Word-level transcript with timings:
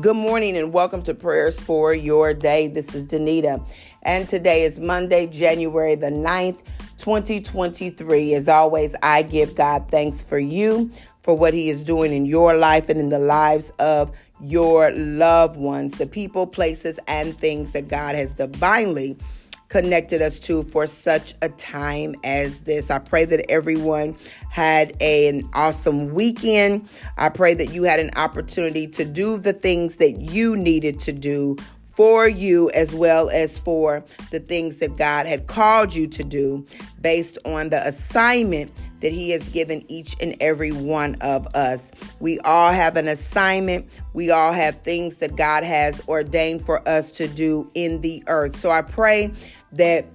Good 0.00 0.16
morning 0.16 0.56
and 0.56 0.72
welcome 0.72 1.02
to 1.02 1.14
Prayers 1.14 1.60
for 1.60 1.92
Your 1.92 2.32
Day. 2.32 2.68
This 2.68 2.94
is 2.94 3.06
Danita, 3.06 3.62
and 4.02 4.26
today 4.26 4.62
is 4.62 4.78
Monday, 4.78 5.26
January 5.26 5.94
the 5.94 6.10
9th, 6.10 6.62
2023. 6.96 8.32
As 8.32 8.48
always, 8.48 8.96
I 9.02 9.22
give 9.22 9.54
God 9.54 9.90
thanks 9.90 10.22
for 10.22 10.38
you, 10.38 10.90
for 11.22 11.36
what 11.36 11.52
He 11.52 11.68
is 11.68 11.84
doing 11.84 12.14
in 12.14 12.24
your 12.24 12.56
life 12.56 12.88
and 12.88 12.98
in 12.98 13.10
the 13.10 13.18
lives 13.18 13.72
of 13.78 14.16
your 14.40 14.90
loved 14.92 15.56
ones, 15.56 15.98
the 15.98 16.06
people, 16.06 16.46
places, 16.46 16.98
and 17.06 17.36
things 17.38 17.72
that 17.72 17.88
God 17.88 18.14
has 18.14 18.32
divinely 18.32 19.18
connected 19.70 20.20
us 20.20 20.38
to 20.40 20.64
for 20.64 20.86
such 20.86 21.34
a 21.40 21.48
time 21.48 22.14
as 22.24 22.58
this. 22.60 22.90
I 22.90 22.98
pray 22.98 23.24
that 23.24 23.50
everyone 23.50 24.16
had 24.50 24.94
a, 25.00 25.28
an 25.28 25.48
awesome 25.54 26.12
weekend. 26.12 26.88
I 27.16 27.30
pray 27.30 27.54
that 27.54 27.72
you 27.72 27.84
had 27.84 28.00
an 28.00 28.10
opportunity 28.16 28.86
to 28.88 29.04
do 29.04 29.38
the 29.38 29.54
things 29.54 29.96
that 29.96 30.20
you 30.20 30.56
needed 30.56 31.00
to 31.00 31.12
do 31.12 31.56
for 32.00 32.26
you 32.26 32.70
as 32.70 32.94
well 32.94 33.28
as 33.30 33.58
for 33.58 34.02
the 34.30 34.40
things 34.40 34.76
that 34.76 34.96
God 34.96 35.26
had 35.26 35.46
called 35.46 35.94
you 35.94 36.06
to 36.06 36.24
do 36.24 36.64
based 37.00 37.36
on 37.44 37.68
the 37.68 37.86
assignment 37.86 38.72
that 39.00 39.12
He 39.12 39.30
has 39.30 39.46
given 39.50 39.84
each 39.88 40.16
and 40.20 40.34
every 40.40 40.72
one 40.72 41.16
of 41.20 41.46
us. 41.48 41.90
We 42.20 42.38
all 42.40 42.72
have 42.72 42.96
an 42.96 43.06
assignment, 43.06 43.86
we 44.14 44.30
all 44.30 44.52
have 44.52 44.80
things 44.80 45.16
that 45.16 45.36
God 45.36 45.62
has 45.62 46.00
ordained 46.08 46.64
for 46.64 46.86
us 46.88 47.12
to 47.12 47.28
do 47.28 47.70
in 47.74 48.00
the 48.00 48.24
earth. 48.28 48.56
So 48.56 48.70
I 48.70 48.82
pray 48.82 49.32
that 49.72 50.06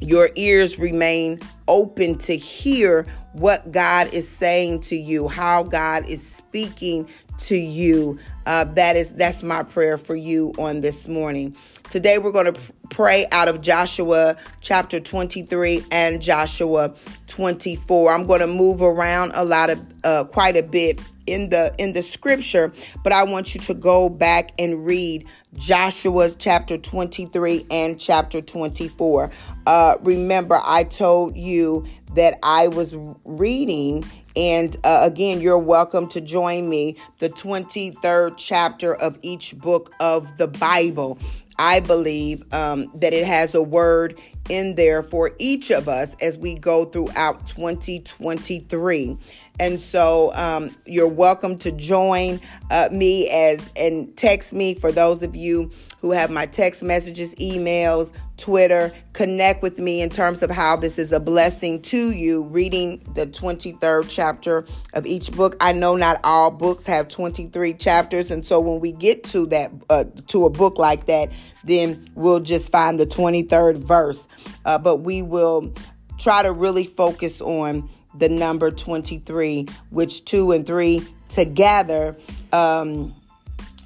your 0.00 0.30
ears 0.34 0.78
remain 0.78 1.40
open 1.68 2.18
to 2.18 2.36
hear 2.36 3.06
what 3.32 3.72
God 3.72 4.12
is 4.12 4.28
saying 4.28 4.80
to 4.80 4.96
you, 4.96 5.28
how 5.28 5.62
God 5.62 6.08
is 6.08 6.26
speaking 6.26 7.08
to 7.38 7.56
you. 7.56 8.18
Uh, 8.44 8.64
that 8.64 8.96
is 8.96 9.10
that's 9.12 9.42
my 9.42 9.62
prayer 9.62 9.98
for 9.98 10.14
you 10.14 10.52
on 10.58 10.80
this 10.80 11.08
morning. 11.08 11.56
Today 11.90 12.18
we're 12.18 12.32
going 12.32 12.52
to 12.52 12.60
pray 12.90 13.26
out 13.32 13.48
of 13.48 13.60
Joshua 13.60 14.36
chapter 14.60 15.00
23 15.00 15.84
and 15.90 16.20
Joshua 16.20 16.94
24. 17.26 18.12
I'm 18.12 18.26
going 18.26 18.40
to 18.40 18.46
move 18.46 18.82
around 18.82 19.32
a 19.34 19.44
lot 19.44 19.70
of 19.70 19.84
uh, 20.04 20.24
quite 20.24 20.56
a 20.56 20.62
bit 20.62 21.00
in 21.26 21.50
the 21.50 21.74
in 21.78 21.92
the 21.92 22.02
scripture, 22.02 22.72
but 23.02 23.12
I 23.12 23.24
want 23.24 23.54
you 23.54 23.60
to 23.62 23.74
go 23.74 24.08
back 24.08 24.52
and 24.58 24.84
read 24.86 25.26
Joshua's 25.54 26.36
chapter 26.36 26.78
23 26.78 27.66
and 27.70 27.98
chapter 27.98 28.40
24. 28.40 29.30
Uh, 29.66 29.96
remember, 30.02 30.60
I 30.64 30.84
told 30.84 31.36
you 31.36 31.84
that 32.14 32.38
I 32.42 32.68
was 32.68 32.96
reading 33.24 34.04
and 34.36 34.76
uh, 34.84 35.00
again, 35.02 35.40
you're 35.40 35.58
welcome 35.58 36.06
to 36.08 36.20
join 36.20 36.68
me, 36.68 36.96
the 37.18 37.30
23rd 37.30 38.34
chapter 38.36 38.94
of 38.94 39.18
each 39.22 39.56
book 39.58 39.94
of 39.98 40.36
the 40.36 40.46
Bible. 40.46 41.18
I 41.58 41.80
believe 41.80 42.44
um, 42.52 42.90
that 42.94 43.12
it 43.12 43.24
has 43.26 43.54
a 43.54 43.62
word 43.62 44.18
in 44.48 44.74
there 44.74 45.02
for 45.02 45.32
each 45.38 45.70
of 45.70 45.88
us 45.88 46.14
as 46.20 46.38
we 46.38 46.54
go 46.54 46.84
throughout 46.84 47.46
2023. 47.48 49.16
And 49.58 49.80
so 49.80 50.32
um, 50.34 50.76
you're 50.84 51.08
welcome 51.08 51.58
to 51.58 51.72
join 51.72 52.40
uh, 52.70 52.88
me 52.92 53.28
as 53.30 53.70
and 53.76 54.16
text 54.16 54.52
me 54.52 54.74
for 54.74 54.92
those 54.92 55.22
of 55.22 55.34
you 55.34 55.70
who 56.00 56.10
have 56.12 56.30
my 56.30 56.46
text 56.46 56.82
messages, 56.82 57.34
emails, 57.36 58.12
Twitter. 58.36 58.92
Connect 59.12 59.62
with 59.62 59.78
me 59.78 60.02
in 60.02 60.10
terms 60.10 60.42
of 60.42 60.50
how 60.50 60.76
this 60.76 60.98
is 60.98 61.12
a 61.12 61.20
blessing 61.20 61.80
to 61.82 62.12
you 62.12 62.44
reading 62.44 62.98
the 63.14 63.26
23rd 63.26 64.06
chapter 64.08 64.64
of 64.94 65.06
each 65.06 65.32
book. 65.32 65.56
I 65.60 65.72
know 65.72 65.96
not 65.96 66.20
all 66.24 66.50
books 66.50 66.86
have 66.86 67.08
23 67.08 67.74
chapters. 67.74 68.30
And 68.30 68.46
so 68.46 68.60
when 68.60 68.80
we 68.80 68.92
get 68.92 69.24
to 69.24 69.46
that, 69.46 69.72
uh, 69.88 70.04
to 70.28 70.46
a 70.46 70.50
book 70.50 70.78
like 70.78 71.06
that, 71.06 71.32
then 71.64 72.08
we'll 72.14 72.40
just 72.40 72.70
find 72.70 73.00
the 73.00 73.06
23rd 73.06 73.78
verse. 73.78 74.28
Uh, 74.64 74.78
but 74.78 74.98
we 74.98 75.22
will 75.22 75.72
try 76.18 76.42
to 76.42 76.52
really 76.52 76.84
focus 76.84 77.40
on 77.40 77.88
the 78.14 78.28
number 78.28 78.70
23, 78.70 79.66
which 79.90 80.24
two 80.24 80.52
and 80.52 80.66
three 80.66 81.02
together 81.28 82.16
um, 82.52 83.14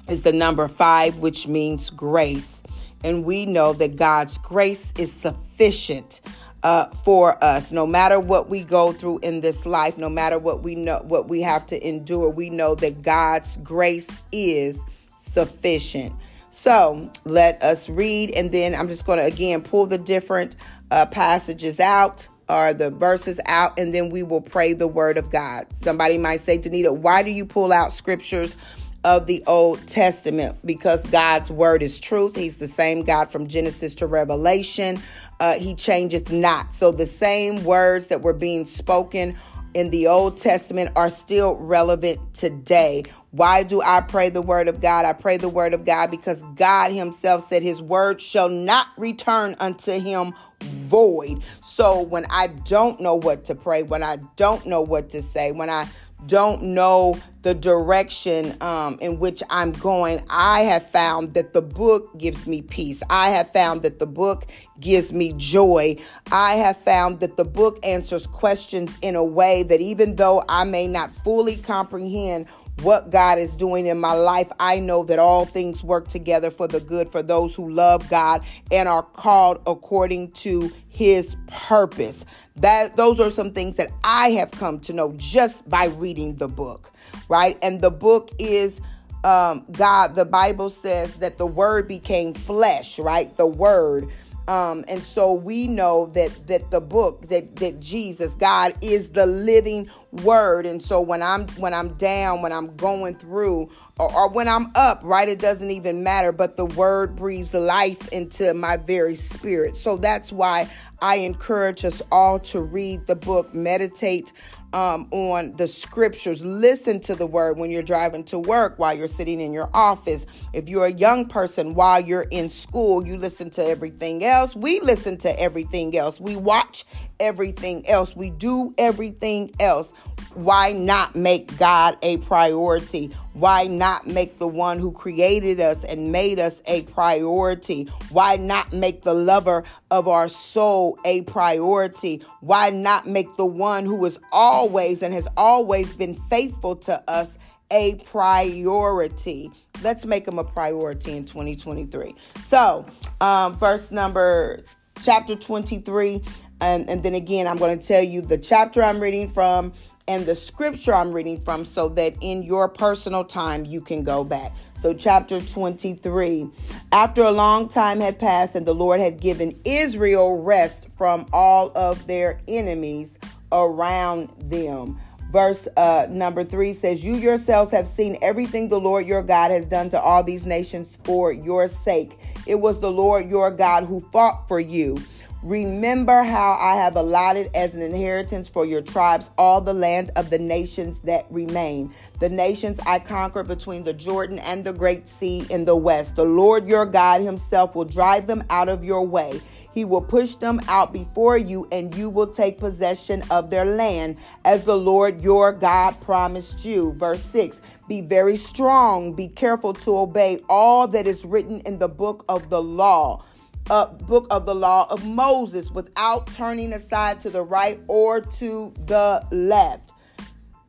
is 0.07 0.23
the 0.23 0.31
number 0.31 0.67
five, 0.67 1.17
which 1.17 1.47
means 1.47 1.89
grace. 1.89 2.60
And 3.03 3.23
we 3.23 3.45
know 3.45 3.73
that 3.73 3.95
God's 3.95 4.37
grace 4.39 4.93
is 4.97 5.11
sufficient. 5.11 6.21
Uh, 6.63 6.85
for 6.89 7.43
us 7.43 7.71
no 7.71 7.87
matter 7.87 8.19
what 8.19 8.47
we 8.47 8.63
go 8.63 8.93
through 8.93 9.17
in 9.23 9.41
this 9.41 9.65
life 9.65 9.97
no 9.97 10.07
matter 10.07 10.37
what 10.37 10.61
we 10.61 10.75
know 10.75 11.01
what 11.07 11.27
we 11.27 11.41
have 11.41 11.65
to 11.65 11.87
endure 11.87 12.29
we 12.29 12.51
know 12.51 12.75
that 12.75 13.01
god's 13.01 13.57
grace 13.63 14.21
is 14.31 14.79
sufficient 15.17 16.13
so 16.51 17.09
let 17.25 17.59
us 17.63 17.89
read 17.89 18.29
and 18.35 18.51
then 18.51 18.75
i'm 18.75 18.87
just 18.87 19.07
going 19.07 19.17
to 19.17 19.25
again 19.25 19.63
pull 19.63 19.87
the 19.87 19.97
different 19.97 20.55
uh, 20.91 21.03
passages 21.07 21.79
out 21.79 22.27
or 22.51 22.73
the 22.73 22.89
verses 22.89 23.39
out, 23.45 23.79
and 23.79 23.93
then 23.93 24.09
we 24.09 24.23
will 24.23 24.41
pray 24.41 24.73
the 24.73 24.87
word 24.87 25.17
of 25.17 25.29
God. 25.29 25.65
Somebody 25.73 26.17
might 26.17 26.41
say, 26.41 26.57
Danita, 26.57 26.95
why 26.95 27.23
do 27.23 27.31
you 27.31 27.45
pull 27.45 27.71
out 27.71 27.93
scriptures 27.93 28.55
of 29.03 29.27
the 29.27 29.43
Old 29.47 29.85
Testament? 29.87 30.57
Because 30.65 31.05
God's 31.07 31.49
word 31.51 31.83
is 31.83 31.99
truth. 31.99 32.35
He's 32.35 32.57
the 32.57 32.67
same 32.67 33.03
God 33.03 33.31
from 33.31 33.47
Genesis 33.47 33.95
to 33.95 34.07
Revelation. 34.07 35.01
Uh, 35.39 35.55
he 35.55 35.73
changeth 35.73 36.31
not. 36.31 36.73
So 36.73 36.91
the 36.91 37.05
same 37.05 37.63
words 37.63 38.07
that 38.07 38.21
were 38.21 38.33
being 38.33 38.65
spoken 38.65 39.35
in 39.73 39.89
the 39.89 40.07
Old 40.07 40.37
Testament 40.37 40.91
are 40.95 41.09
still 41.09 41.55
relevant 41.55 42.33
today. 42.33 43.03
Why 43.31 43.63
do 43.63 43.81
I 43.81 44.01
pray 44.01 44.29
the 44.29 44.41
word 44.41 44.67
of 44.67 44.81
God? 44.81 45.05
I 45.05 45.13
pray 45.13 45.37
the 45.37 45.49
word 45.49 45.73
of 45.73 45.85
God 45.85 46.11
because 46.11 46.43
God 46.55 46.91
Himself 46.91 47.47
said 47.47 47.63
His 47.63 47.81
word 47.81 48.21
shall 48.21 48.49
not 48.49 48.87
return 48.97 49.55
unto 49.59 49.99
Him 49.99 50.33
void. 50.61 51.41
So 51.63 52.01
when 52.01 52.25
I 52.29 52.47
don't 52.47 52.99
know 52.99 53.15
what 53.15 53.45
to 53.45 53.55
pray, 53.55 53.83
when 53.83 54.03
I 54.03 54.17
don't 54.35 54.65
know 54.65 54.81
what 54.81 55.09
to 55.11 55.21
say, 55.21 55.53
when 55.53 55.69
I 55.69 55.87
don't 56.27 56.61
know 56.61 57.17
the 57.41 57.53
direction 57.53 58.55
um, 58.61 58.97
in 59.01 59.19
which 59.19 59.41
I'm 59.49 59.71
going, 59.71 60.23
I 60.29 60.61
have 60.61 60.87
found 60.87 61.33
that 61.33 61.53
the 61.53 61.61
book 61.61 62.17
gives 62.17 62.45
me 62.45 62.61
peace. 62.61 63.01
I 63.09 63.29
have 63.29 63.51
found 63.51 63.83
that 63.83 63.99
the 63.99 64.05
book 64.05 64.45
gives 64.79 65.11
me 65.11 65.33
joy. 65.37 65.97
I 66.31 66.55
have 66.55 66.77
found 66.77 67.19
that 67.21 67.37
the 67.37 67.45
book 67.45 67.79
answers 67.83 68.27
questions 68.27 68.97
in 69.01 69.15
a 69.15 69.23
way 69.23 69.63
that 69.63 69.81
even 69.81 70.15
though 70.15 70.43
I 70.47 70.63
may 70.63 70.87
not 70.87 71.11
fully 71.11 71.57
comprehend 71.57 72.47
what 72.83 73.09
God 73.09 73.37
is 73.37 73.55
doing 73.55 73.87
in 73.87 73.99
my 73.99 74.13
life, 74.13 74.51
I 74.59 74.79
know 74.79 75.03
that 75.05 75.19
all 75.19 75.45
things 75.45 75.83
work 75.83 76.07
together 76.07 76.49
for 76.49 76.67
the 76.67 76.79
good 76.79 77.11
for 77.11 77.21
those 77.21 77.55
who 77.55 77.69
love 77.69 78.09
God 78.09 78.43
and 78.71 78.87
are 78.89 79.03
called 79.03 79.61
according 79.67 80.31
to 80.31 80.71
his 80.89 81.35
purpose. 81.47 82.25
That 82.57 82.97
those 82.97 83.19
are 83.19 83.29
some 83.29 83.51
things 83.51 83.77
that 83.77 83.91
I 84.03 84.31
have 84.31 84.51
come 84.51 84.79
to 84.81 84.93
know 84.93 85.13
just 85.17 85.67
by 85.69 85.85
reading 85.85 86.35
the 86.35 86.47
book, 86.47 86.91
right? 87.29 87.57
And 87.61 87.81
the 87.81 87.91
book 87.91 88.31
is 88.39 88.81
um, 89.23 89.65
God, 89.71 90.15
the 90.15 90.25
Bible 90.25 90.69
says 90.69 91.15
that 91.17 91.37
the 91.37 91.45
word 91.45 91.87
became 91.87 92.33
flesh, 92.33 92.97
right? 92.97 93.35
The 93.37 93.45
word 93.45 94.09
um, 94.51 94.83
and 94.89 95.01
so 95.01 95.31
we 95.31 95.65
know 95.65 96.07
that 96.07 96.47
that 96.47 96.71
the 96.71 96.81
book 96.81 97.29
that 97.29 97.55
that 97.55 97.79
Jesus, 97.79 98.35
God 98.35 98.75
is 98.81 99.11
the 99.11 99.25
living 99.25 99.89
word. 100.11 100.65
And 100.65 100.83
so 100.83 100.99
when 100.99 101.23
I'm 101.23 101.47
when 101.51 101.73
I'm 101.73 101.93
down, 101.93 102.41
when 102.41 102.51
I'm 102.51 102.75
going 102.75 103.15
through, 103.15 103.69
or, 103.97 104.13
or 104.13 104.29
when 104.29 104.49
I'm 104.49 104.67
up, 104.75 104.99
right, 105.05 105.29
it 105.29 105.39
doesn't 105.39 105.71
even 105.71 106.03
matter. 106.03 106.33
But 106.33 106.57
the 106.57 106.65
word 106.65 107.15
breathes 107.15 107.53
life 107.53 108.09
into 108.09 108.53
my 108.53 108.75
very 108.75 109.15
spirit. 109.15 109.77
So 109.77 109.95
that's 109.95 110.33
why 110.33 110.69
I 111.01 111.15
encourage 111.19 111.85
us 111.85 112.01
all 112.11 112.37
to 112.39 112.61
read 112.61 113.07
the 113.07 113.15
book, 113.15 113.53
meditate 113.55 114.33
um, 114.73 115.07
on 115.11 115.51
the 115.53 115.67
scriptures. 115.67 116.43
Listen 116.43 116.99
to 117.01 117.15
the 117.15 117.25
word 117.25 117.57
when 117.57 117.71
you're 117.71 117.83
driving 117.83 118.23
to 118.25 118.39
work, 118.39 118.77
while 118.79 118.93
you're 118.93 119.07
sitting 119.07 119.41
in 119.41 119.53
your 119.53 119.69
office. 119.73 120.25
If 120.53 120.69
you're 120.69 120.85
a 120.85 120.93
young 120.93 121.27
person, 121.27 121.73
while 121.73 122.01
you're 122.01 122.27
in 122.31 122.49
school, 122.49 123.05
you 123.05 123.17
listen 123.17 123.49
to 123.51 123.65
everything 123.65 124.23
else. 124.23 124.55
We 124.55 124.79
listen 124.79 125.17
to 125.19 125.39
everything 125.39 125.97
else. 125.97 126.19
We 126.19 126.35
watch 126.35 126.85
everything 127.19 127.87
else. 127.87 128.15
We 128.15 128.29
do 128.29 128.73
everything 128.77 129.51
else. 129.59 129.93
Why 130.33 130.71
not 130.71 131.15
make 131.15 131.57
God 131.57 131.97
a 132.01 132.17
priority? 132.17 133.11
Why 133.33 133.67
not 133.67 134.07
make 134.07 134.37
the 134.37 134.47
one 134.47 134.79
who 134.79 134.91
created 134.91 135.59
us 135.59 135.83
and 135.83 136.11
made 136.11 136.39
us 136.39 136.61
a 136.65 136.83
priority? 136.83 137.85
Why 138.09 138.37
not 138.37 138.71
make 138.71 139.03
the 139.03 139.13
lover 139.13 139.63
of 139.89 140.07
our 140.07 140.29
soul 140.29 140.97
a 141.03 141.21
priority? 141.23 142.23
Why 142.39 142.69
not 142.69 143.07
make 143.07 143.35
the 143.35 143.45
one 143.45 143.85
who 143.85 144.03
is 144.05 144.19
always 144.31 145.01
and 145.01 145.13
has 145.13 145.27
always 145.35 145.91
been 145.93 146.15
faithful 146.15 146.77
to 146.77 147.03
us 147.09 147.37
a 147.69 147.95
priority? 147.95 149.51
Let's 149.81 150.05
make 150.05 150.27
him 150.27 150.39
a 150.39 150.43
priority 150.45 151.17
in 151.17 151.25
2023. 151.25 152.15
So, 152.43 152.85
um, 153.19 153.57
verse 153.57 153.91
number 153.91 154.63
chapter 155.01 155.35
23 155.35 156.21
And, 156.61 156.87
and 156.89 157.03
then 157.03 157.15
again, 157.15 157.47
I'm 157.47 157.57
going 157.57 157.77
to 157.77 157.85
tell 157.85 158.03
you 158.03 158.21
the 158.21 158.37
chapter 158.37 158.83
I'm 158.83 158.99
reading 158.99 159.27
from 159.27 159.73
and 160.07 160.25
the 160.25 160.35
scripture 160.35 160.93
I'm 160.93 161.11
reading 161.11 161.41
from 161.41 161.65
so 161.65 161.89
that 161.89 162.15
in 162.21 162.43
your 162.43 162.67
personal 162.69 163.23
time 163.23 163.65
you 163.65 163.81
can 163.81 164.03
go 164.03 164.23
back. 164.23 164.55
So, 164.79 164.93
chapter 164.93 165.41
23. 165.41 166.49
After 166.91 167.23
a 167.23 167.31
long 167.31 167.67
time 167.67 167.99
had 167.99 168.19
passed 168.19 168.55
and 168.55 168.65
the 168.65 168.75
Lord 168.75 168.99
had 168.99 169.19
given 169.19 169.59
Israel 169.65 170.41
rest 170.41 170.87
from 170.97 171.25
all 171.33 171.71
of 171.75 172.07
their 172.07 172.39
enemies 172.47 173.17
around 173.51 174.29
them. 174.37 174.99
Verse 175.31 175.65
uh, 175.77 176.07
number 176.09 176.43
three 176.43 176.73
says, 176.73 177.05
You 177.05 177.15
yourselves 177.15 177.71
have 177.71 177.87
seen 177.87 178.17
everything 178.21 178.67
the 178.67 178.79
Lord 178.79 179.07
your 179.07 179.23
God 179.23 179.49
has 179.49 179.65
done 179.65 179.89
to 179.91 180.01
all 180.01 180.23
these 180.23 180.45
nations 180.45 180.99
for 181.05 181.31
your 181.31 181.69
sake. 181.69 182.19
It 182.45 182.59
was 182.59 182.81
the 182.81 182.91
Lord 182.91 183.29
your 183.29 183.49
God 183.49 183.85
who 183.85 184.01
fought 184.11 184.49
for 184.49 184.59
you 184.59 184.97
Remember 185.43 186.21
how 186.21 186.55
I 186.59 186.75
have 186.75 186.95
allotted 186.95 187.49
as 187.55 187.73
an 187.73 187.81
inheritance 187.81 188.47
for 188.47 188.63
your 188.63 188.83
tribes 188.83 189.31
all 189.39 189.59
the 189.59 189.73
land 189.73 190.11
of 190.15 190.29
the 190.29 190.37
nations 190.37 190.99
that 191.03 191.25
remain, 191.31 191.91
the 192.19 192.29
nations 192.29 192.79
I 192.85 192.99
conquered 192.99 193.47
between 193.47 193.81
the 193.81 193.93
Jordan 193.93 194.37
and 194.37 194.63
the 194.63 194.71
great 194.71 195.07
sea 195.07 195.47
in 195.49 195.65
the 195.65 195.75
west. 195.75 196.15
The 196.15 196.25
Lord 196.25 196.67
your 196.67 196.85
God 196.85 197.21
himself 197.21 197.73
will 197.73 197.85
drive 197.85 198.27
them 198.27 198.43
out 198.51 198.69
of 198.69 198.83
your 198.83 199.03
way. 199.03 199.41
He 199.73 199.83
will 199.83 200.01
push 200.01 200.35
them 200.35 200.61
out 200.67 200.93
before 200.93 201.37
you, 201.37 201.67
and 201.71 201.95
you 201.95 202.11
will 202.11 202.27
take 202.27 202.59
possession 202.59 203.23
of 203.31 203.49
their 203.49 203.65
land 203.65 204.17
as 204.45 204.63
the 204.63 204.77
Lord 204.77 205.21
your 205.21 205.53
God 205.53 205.99
promised 206.01 206.63
you. 206.63 206.93
Verse 206.93 207.23
6 207.23 207.61
Be 207.87 208.01
very 208.01 208.37
strong, 208.37 209.13
be 209.13 209.27
careful 209.27 209.73
to 209.73 209.97
obey 209.97 210.43
all 210.47 210.87
that 210.89 211.07
is 211.07 211.25
written 211.25 211.61
in 211.61 211.79
the 211.79 211.89
book 211.89 212.25
of 212.29 212.51
the 212.51 212.61
law 212.61 213.23
uh, 213.71 213.85
book 213.85 214.27
of 214.29 214.45
the 214.45 214.53
law 214.53 214.85
of 214.89 215.05
Moses 215.05 215.71
without 215.71 216.27
turning 216.33 216.73
aside 216.73 217.21
to 217.21 217.29
the 217.29 217.41
right 217.41 217.79
or 217.87 218.19
to 218.19 218.73
the 218.85 219.25
left. 219.31 219.93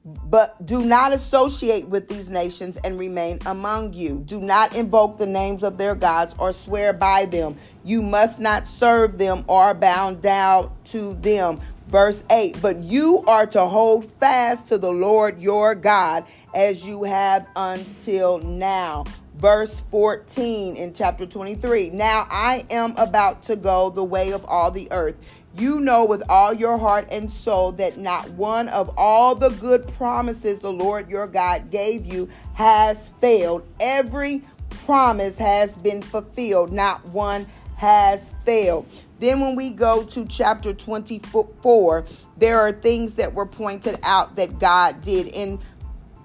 But 0.04 0.64
do 0.64 0.82
not 0.82 1.12
associate 1.12 1.88
with 1.88 2.08
these 2.08 2.30
nations 2.30 2.76
and 2.84 2.98
remain 2.98 3.40
among 3.46 3.92
you. 3.92 4.22
Do 4.24 4.40
not 4.40 4.76
invoke 4.76 5.18
the 5.18 5.26
names 5.26 5.64
of 5.64 5.78
their 5.78 5.96
gods 5.96 6.34
or 6.38 6.52
swear 6.52 6.92
by 6.92 7.24
them. 7.24 7.56
You 7.84 8.02
must 8.02 8.40
not 8.40 8.68
serve 8.68 9.18
them 9.18 9.44
or 9.48 9.74
bow 9.74 10.12
down 10.12 10.72
to 10.86 11.14
them. 11.14 11.60
Verse 11.88 12.22
8 12.30 12.62
But 12.62 12.84
you 12.84 13.24
are 13.26 13.46
to 13.46 13.64
hold 13.64 14.12
fast 14.12 14.68
to 14.68 14.78
the 14.78 14.92
Lord 14.92 15.40
your 15.40 15.74
God 15.74 16.24
as 16.54 16.84
you 16.84 17.02
have 17.02 17.46
until 17.56 18.38
now 18.38 19.04
verse 19.42 19.82
14 19.90 20.76
in 20.76 20.94
chapter 20.94 21.26
23. 21.26 21.90
Now 21.90 22.28
I 22.30 22.64
am 22.70 22.94
about 22.96 23.42
to 23.44 23.56
go 23.56 23.90
the 23.90 24.04
way 24.04 24.30
of 24.30 24.44
all 24.44 24.70
the 24.70 24.86
earth. 24.92 25.16
You 25.58 25.80
know 25.80 26.04
with 26.04 26.22
all 26.28 26.52
your 26.52 26.78
heart 26.78 27.08
and 27.10 27.28
soul 27.28 27.72
that 27.72 27.98
not 27.98 28.30
one 28.30 28.68
of 28.68 28.96
all 28.96 29.34
the 29.34 29.48
good 29.48 29.88
promises 29.94 30.60
the 30.60 30.72
Lord 30.72 31.10
your 31.10 31.26
God 31.26 31.72
gave 31.72 32.06
you 32.06 32.28
has 32.54 33.08
failed. 33.20 33.66
Every 33.80 34.44
promise 34.86 35.36
has 35.38 35.72
been 35.72 36.02
fulfilled, 36.02 36.72
not 36.72 37.04
one 37.08 37.44
has 37.76 38.32
failed. 38.44 38.86
Then, 39.18 39.40
when 39.40 39.56
we 39.56 39.70
go 39.70 40.04
to 40.04 40.24
chapter 40.26 40.72
24, 40.72 42.04
there 42.36 42.60
are 42.60 42.70
things 42.70 43.14
that 43.14 43.34
were 43.34 43.46
pointed 43.46 43.98
out 44.04 44.36
that 44.36 44.60
God 44.60 45.02
did. 45.02 45.26
In 45.26 45.58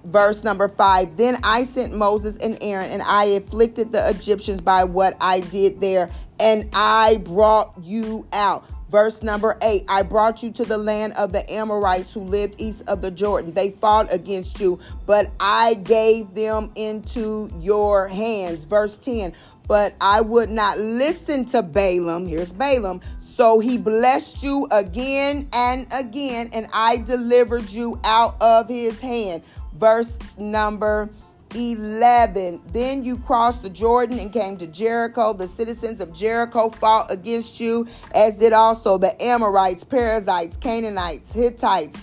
verse 0.07 0.43
number 0.43 0.67
five. 0.67 1.17
Then 1.17 1.37
I 1.43 1.65
sent 1.65 1.93
Moses 1.93 2.37
and 2.37 2.57
Aaron, 2.61 2.89
and 2.89 3.01
I 3.03 3.25
afflicted 3.25 3.91
the 3.91 4.09
Egyptians 4.09 4.61
by 4.61 4.83
what 4.83 5.15
I 5.21 5.41
did 5.41 5.79
there, 5.81 6.09
and 6.39 6.69
I 6.73 7.17
brought 7.23 7.73
you 7.81 8.25
out. 8.33 8.67
Verse 8.89 9.21
number 9.21 9.57
eight 9.63 9.83
I 9.89 10.01
brought 10.01 10.41
you 10.41 10.49
to 10.53 10.63
the 10.63 10.77
land 10.77 11.11
of 11.13 11.33
the 11.33 11.51
Amorites 11.51 12.13
who 12.13 12.21
lived 12.21 12.55
east 12.57 12.83
of 12.87 13.01
the 13.01 13.11
Jordan. 13.11 13.53
They 13.53 13.69
fought 13.69 14.13
against 14.13 14.61
you, 14.61 14.79
but 15.05 15.29
I 15.41 15.73
gave 15.73 16.33
them 16.33 16.71
into 16.75 17.51
your 17.59 18.07
hands. 18.07 18.63
Verse 18.63 18.97
10 18.97 19.33
But 19.67 19.93
I 19.99 20.21
would 20.21 20.49
not 20.49 20.79
listen 20.79 21.43
to 21.47 21.61
Balaam. 21.61 22.27
Here's 22.27 22.53
Balaam. 22.53 23.01
So 23.19 23.59
he 23.59 23.77
blessed 23.77 24.41
you 24.41 24.67
again 24.71 25.49
and 25.53 25.85
again, 25.93 26.49
and 26.53 26.67
I 26.73 26.97
delivered 26.97 27.69
you 27.69 27.99
out 28.05 28.37
of 28.41 28.69
his 28.69 28.99
hand 29.01 29.43
verse 29.77 30.17
number 30.37 31.09
11. 31.55 32.61
Then 32.73 33.03
you 33.03 33.17
crossed 33.17 33.61
the 33.61 33.69
Jordan 33.69 34.19
and 34.19 34.31
came 34.31 34.57
to 34.57 34.67
Jericho. 34.67 35.33
The 35.33 35.47
citizens 35.47 36.01
of 36.01 36.13
Jericho 36.13 36.69
fought 36.69 37.11
against 37.11 37.59
you, 37.59 37.87
as 38.13 38.37
did 38.37 38.53
also 38.53 38.97
the 38.97 39.21
Amorites, 39.21 39.83
Perizzites, 39.83 40.57
Canaanites, 40.57 41.31
Hittites, 41.33 41.97